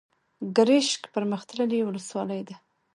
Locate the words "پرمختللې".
1.13-1.79